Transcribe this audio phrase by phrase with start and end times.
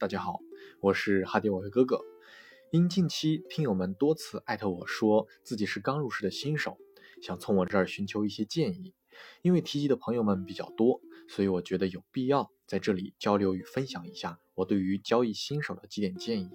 [0.00, 0.40] 大家好，
[0.80, 2.00] 我是哈迪伟哥哥。
[2.70, 6.78] 因近期听友们多次艾特我说自己是刚入市的新手，
[7.20, 8.94] 想从我这儿寻求一些建议。
[9.42, 16.50] 因为提及的朋友们比较多，所以我觉得有必要在这里交流与分享一下我对于交易新手的几点建议。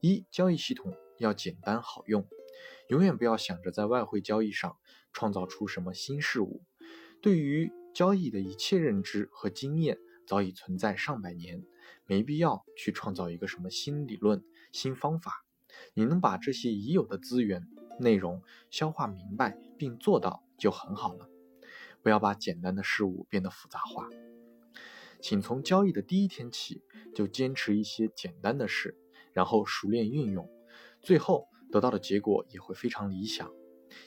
[0.00, 2.28] 一、交易系统要简单好用，
[2.86, 4.76] 永远不要想着在外汇交易上
[5.12, 6.62] 创造出什么新事物。
[7.20, 9.98] 对于交易的一切认知和经验。
[10.28, 11.62] 早已存在上百年，
[12.06, 15.44] 没必要去创造一个什么新理论、新方法。
[15.94, 17.66] 你能把这些已有的资源、
[18.00, 21.28] 内容消化明白并做到就很好了。
[22.02, 24.08] 不要把简单的事物变得复杂化。
[25.20, 26.82] 请从交易的第一天起
[27.14, 28.96] 就坚持一些简单的事，
[29.32, 30.48] 然后熟练运用，
[31.02, 33.50] 最后得到的结果也会非常理想。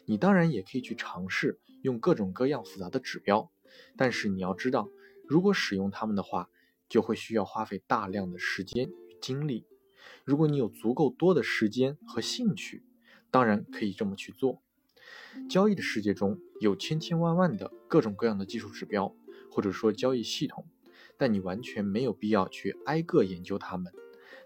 [0.06, 3.52] 你当然也可以去尝试用各种各样复杂的指标，
[3.98, 4.90] 但是你要知道。
[5.28, 6.50] 如果使用它们的话，
[6.90, 9.66] 就会需要花费大量的时间与精力。
[10.26, 12.84] 如果你有足够多的时间和兴趣，
[13.32, 14.62] 当然可以这么去做。
[15.48, 19.16] 交易的世界中有千千万万的各种各样的技术指标，
[19.52, 20.66] 或者说交易系统，
[21.18, 23.94] 但你完全没有必要去挨个研究它们。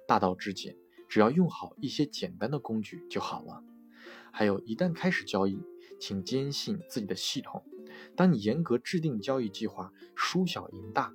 [0.05, 0.75] 大道至简，
[1.07, 3.63] 只要用好一些简单的工具就好了。
[4.31, 5.59] 还有，一旦开始交易，
[5.99, 7.63] 请坚信自己的系统。
[8.15, 11.13] 当你严格制定交易计划，输小赢大，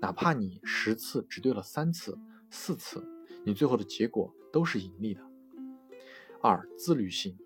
[0.00, 2.18] 哪怕你十次只对了三次、
[2.50, 3.02] 四次，
[3.44, 5.22] 你最后的结果都是盈利的。
[6.42, 7.36] 二、自律性，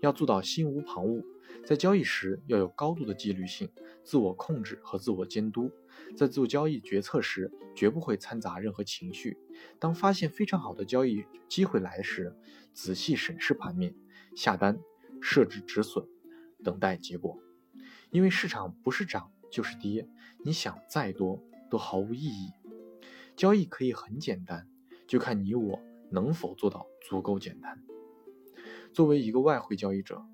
[0.00, 1.24] 要做到心无旁骛，
[1.64, 3.70] 在交易时要有高度的纪律性、
[4.04, 5.70] 自我控制和自我监督，
[6.16, 9.38] 在做交易决策时绝不会掺杂任何情绪。
[9.78, 12.36] 当发现非常好的交易机会来时，
[12.74, 13.94] 仔细审视盘面，
[14.34, 14.78] 下单，
[15.22, 16.06] 设置止损，
[16.62, 17.38] 等待结果。
[18.10, 20.08] 因为市场不是涨就是跌，
[20.44, 22.52] 你想再多都毫无意义。
[23.36, 24.66] 交易可以很简单，
[25.06, 25.78] 就看你我
[26.10, 27.82] 能否做到足够简单。
[28.92, 30.24] 作为一个外汇交易者，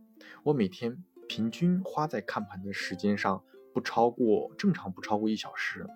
[0.45, 5.87] 我每天平均花在看盘的时间上不超过正常不超过一小时。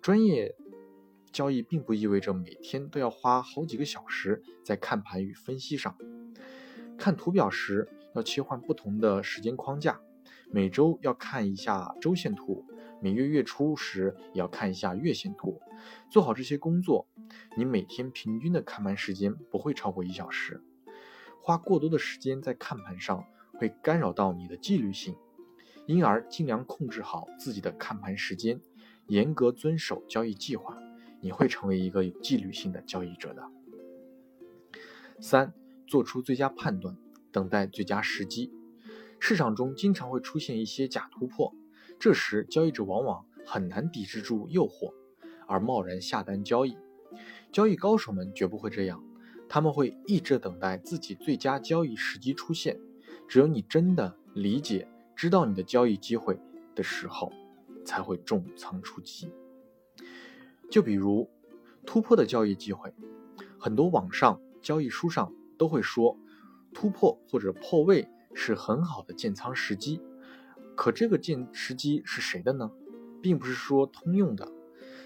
[0.00, 0.54] 专业
[1.30, 5.94] 交易并不意味着每天都要花好几个小时在看盘与分析上。
[6.96, 10.00] 看图表时要切换不同的时间框架。
[10.52, 12.66] 每周要看一下周线图，
[13.00, 15.60] 每月月初时也要看一下月线图。
[16.10, 17.06] 做好这些工作，
[17.56, 20.62] 你每天平均的看盘时间不会超过一小时。
[21.40, 23.24] 花过多的时间在看盘上
[23.54, 25.14] 会干扰到你的纪律性，
[25.86, 28.60] 因而尽量控制好自己的看盘时间，
[29.06, 30.76] 严格遵守交易计划，
[31.20, 33.48] 你会成为一个有纪律性的交易者的。
[35.20, 35.54] 三，
[35.86, 36.96] 做出最佳判断，
[37.30, 38.52] 等待最佳时机。
[39.22, 41.54] 市场中经常会出现一些假突破，
[41.98, 44.94] 这时交易者往往很难抵制住诱惑，
[45.46, 46.76] 而贸然下单交易。
[47.52, 49.04] 交易高手们绝不会这样，
[49.46, 52.80] 他们会一直等待自己最佳交易时机出现。
[53.28, 56.40] 只有你真的理解、知道你的交易机会
[56.74, 57.30] 的时候，
[57.84, 59.30] 才会重仓出击。
[60.70, 61.28] 就比如
[61.84, 62.92] 突破的交易机会，
[63.58, 66.16] 很多网上交易书上都会说，
[66.72, 68.08] 突破或者破位。
[68.34, 70.00] 是很好的建仓时机，
[70.76, 72.70] 可这个建时机是谁的呢？
[73.22, 74.50] 并不是说通用的，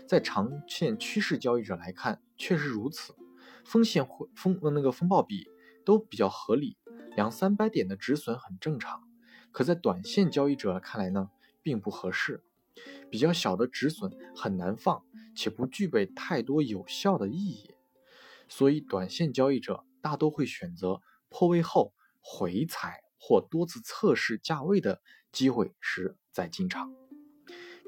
[0.07, 3.15] 在长线趋势交易者来看确实如此，
[3.65, 5.49] 风险会风那个风暴比
[5.85, 6.77] 都比较合理，
[7.17, 9.03] 两三百点的止损很正常。
[9.51, 11.31] 可在短线交易者看来呢，
[11.63, 12.43] 并不合适，
[13.09, 15.05] 比较小的止损很难放，
[15.35, 17.71] 且不具备太多有效的意义，
[18.49, 23.04] 所以短线交易者大多会选择破位后回踩。
[23.27, 25.01] 或多次测试价位的
[25.33, 26.95] 机会时再进场，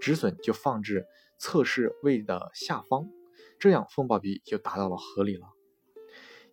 [0.01, 1.07] 止损就放置
[1.39, 3.11] 测试位的下方，
[3.59, 5.49] 这样风暴比就达到了合理了。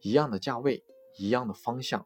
[0.02, 0.84] 一样的价位，
[1.18, 2.06] 一样的方向，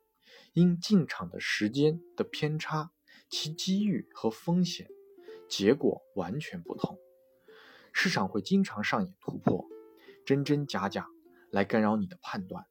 [0.54, 2.92] 因进场的时间的偏差，
[3.28, 4.88] 其机遇和风险
[5.50, 7.00] 结果完全不同。
[7.92, 9.68] 市场会经常上演突破，
[10.28, 11.08] 真真假假
[11.50, 12.68] 来干扰你的判断，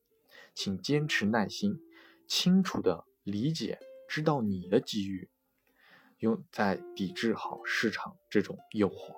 [0.54, 1.80] 请坚持耐心，
[2.28, 3.80] 清楚的理解。
[4.08, 5.28] 知道你的机遇，
[6.18, 9.16] 用在抵制好市场这种诱惑。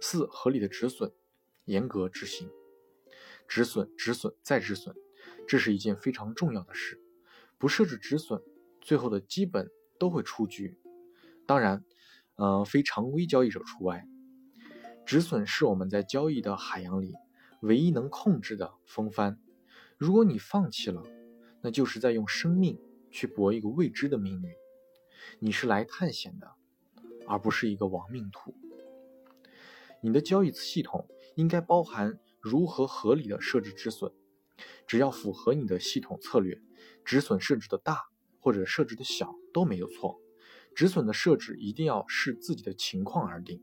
[0.00, 1.12] 四、合理的止损，
[1.64, 2.50] 严格执行，
[3.46, 4.94] 止损、止损再止损，
[5.46, 7.00] 这是一件非常重要的事。
[7.58, 8.40] 不设置止损，
[8.80, 9.68] 最后的基本
[9.98, 10.78] 都会出局。
[11.46, 11.84] 当然，
[12.36, 14.06] 呃，非常规交易者除外。
[15.04, 17.14] 止损是我们在交易的海洋里
[17.62, 19.40] 唯一能控制的风帆。
[19.96, 21.02] 如果你放弃了，
[21.68, 22.78] 那就是在用生命
[23.10, 24.50] 去搏一个未知的命运。
[25.38, 26.50] 你是来探险的，
[27.26, 28.54] 而不是一个亡命徒。
[30.02, 34.10] 你的交易系统应该包含如何合理的设置止损。
[34.86, 36.58] 只要符合你的系统策略，
[37.04, 38.04] 止损设置的大
[38.40, 40.18] 或者设置的小都没有错。
[40.74, 43.62] 止损的设置一定要视自己的情况而定。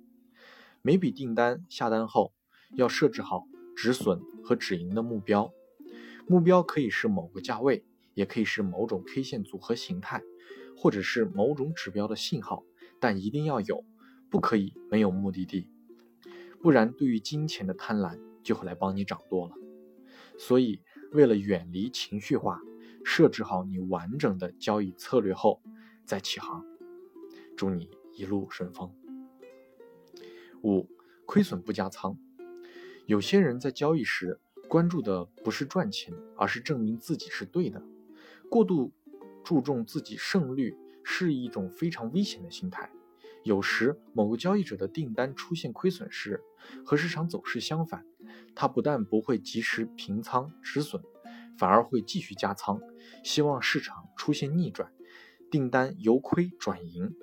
[0.83, 2.35] 每笔订单下单后，
[2.75, 5.51] 要设置好止损和止盈的目标。
[6.27, 7.83] 目标可以是某个价位，
[8.15, 10.23] 也可以是某种 K 线组合形态，
[10.75, 12.65] 或者是某种指标的信号，
[12.99, 13.85] 但一定要有，
[14.31, 15.69] 不可以没有目的地。
[16.59, 19.53] 不然，对于金钱的贪婪就会来帮你掌舵了。
[20.39, 20.81] 所以，
[21.11, 22.59] 为了远离情绪化，
[23.03, 25.61] 设置好你完整的交易策略后
[26.05, 26.65] 再起航。
[27.55, 28.91] 祝你一路顺风。
[30.63, 30.89] 五、
[31.25, 32.17] 亏损不加仓。
[33.05, 37.81] 有些人在交易时关注的不是赚钱，而是证明自己是对的。
[38.49, 38.91] 过度
[39.43, 42.89] 注重自己胜率是一种非常危险的心态。
[43.43, 46.41] 有时某个交易者的订单出现亏损时，
[46.83, 48.03] 和市场走势相反，
[48.55, 51.03] 他不但不会及时平仓止损，
[51.57, 52.79] 反而会继续加仓，
[53.23, 54.91] 希望市场出现逆转，
[55.51, 57.13] 订单由亏转盈。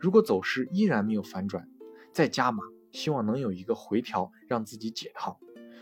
[0.00, 1.68] 如果走势依然没有反转，
[2.10, 5.38] 再加码，希望能有一个回调让自己解套。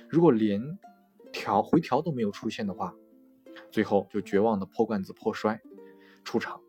[0.09, 0.61] 如果连
[1.33, 2.97] 调回调都没有出现的话，
[3.75, 5.61] 最后就绝望的破罐子破摔，
[6.23, 6.61] 出场。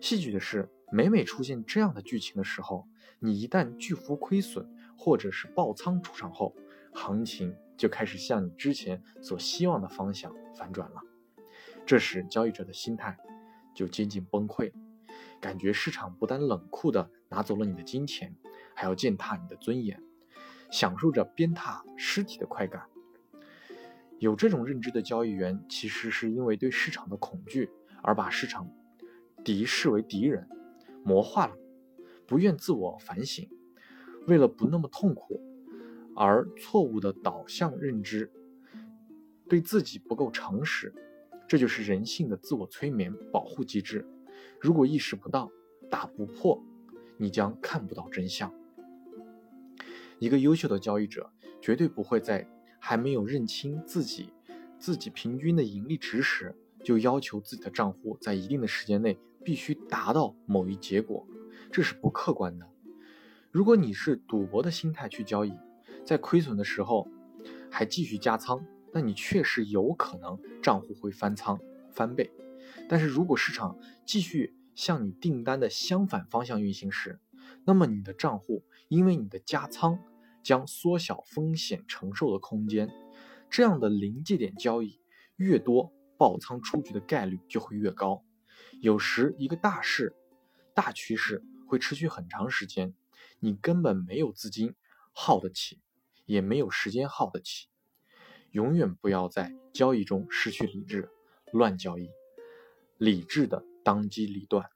[0.00, 0.68] 戏剧的是。
[0.92, 2.86] 每每出现这样的剧情的时候，
[3.18, 6.54] 你一旦巨幅亏损或者是爆仓出场后，
[6.94, 11.02] 行情就开始向你之前所希望的方向反转了。
[11.84, 13.18] 这时交易者的心态
[13.74, 14.72] 就接近崩溃，
[15.40, 18.36] 感觉市场不但冷酷的拿走了你的金钱，
[18.72, 20.00] 还要践踏你的尊严，
[20.70, 22.88] 享受着鞭挞尸体的快感。
[24.18, 27.68] 有这种认知的交易员，其实是因为对市场的恐惧
[28.02, 28.68] 而把市场
[29.44, 30.48] 敌视为敌人。
[31.04, 31.54] 魔化了，
[32.26, 33.48] 不愿自我反省，
[34.26, 35.40] 为了不那么痛苦，
[36.16, 38.28] 而错误的导向认知，
[39.48, 40.92] 对自己不够诚实，
[41.46, 44.04] 这就是人性的自我催眠保护机制。
[44.60, 45.48] 如果意识不到，
[45.88, 46.60] 打不破，
[47.16, 48.52] 你将看不到真相。
[50.18, 51.30] 一个优秀的交易者
[51.60, 52.44] 绝对不会在
[52.88, 54.32] 还没有认清自己
[54.78, 56.54] 自己平均的盈利值时，
[56.84, 59.18] 就要求自己的账户在一定的时间内。
[59.42, 61.24] 必须达到某一结果，
[61.70, 62.68] 这是不客观的。
[63.52, 65.52] 如果你是赌博的心态去交易，
[66.04, 67.08] 在亏损的时候
[67.70, 71.60] 还继续加仓，那你确实有可能账户会翻仓
[71.92, 72.30] 翻倍。
[72.88, 77.20] 但是如果市场继续向你订单的相反方向运行时，
[77.64, 80.00] 那么你的账户因为你的加仓
[80.46, 82.88] 将缩小风险承受的空间，
[83.50, 85.00] 这样的临界点交易
[85.34, 88.22] 越多，爆仓出局的概率就会越高。
[88.80, 90.14] 有时一个大势、
[90.72, 92.94] 大趋势会持续很长时间，
[93.40, 94.76] 你根本没有资金
[95.12, 95.80] 耗得起，
[96.26, 97.66] 也没有时间耗得起。
[98.52, 101.10] 永远不要在交易中失去理智，
[101.52, 102.08] 乱交易，
[102.98, 104.70] 理智的当机立断。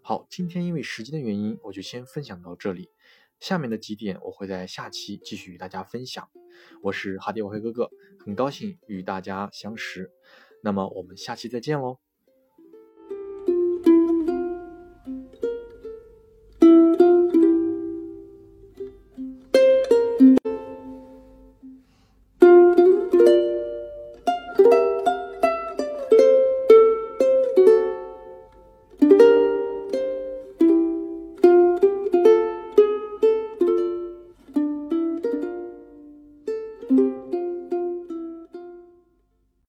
[0.00, 2.88] 好，今天因为时间的原因，我就先分享到这里。
[3.40, 6.28] 下面的几点我会在下期继续与大家分享。
[6.82, 7.90] 我是哈迪我黑哥哥，
[8.24, 10.10] 很高兴与大家相识。
[10.62, 12.07] 那么我们下期再见喽。